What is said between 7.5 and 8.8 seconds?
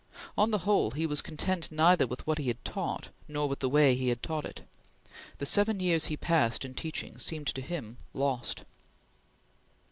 to him lost.